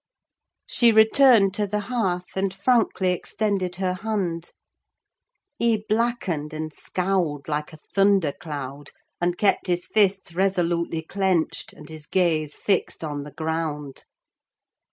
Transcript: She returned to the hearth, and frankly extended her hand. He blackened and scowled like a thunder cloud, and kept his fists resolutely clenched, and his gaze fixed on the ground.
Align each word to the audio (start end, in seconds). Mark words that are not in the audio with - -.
She 0.65 0.91
returned 0.91 1.53
to 1.53 1.67
the 1.67 1.81
hearth, 1.81 2.35
and 2.35 2.51
frankly 2.51 3.11
extended 3.11 3.75
her 3.75 3.93
hand. 3.93 4.49
He 5.59 5.85
blackened 5.87 6.53
and 6.53 6.73
scowled 6.73 7.47
like 7.47 7.71
a 7.71 7.77
thunder 7.77 8.31
cloud, 8.33 8.89
and 9.21 9.37
kept 9.37 9.67
his 9.67 9.85
fists 9.85 10.33
resolutely 10.33 11.03
clenched, 11.03 11.71
and 11.73 11.87
his 11.87 12.07
gaze 12.07 12.55
fixed 12.55 13.03
on 13.03 13.21
the 13.21 13.29
ground. 13.31 14.05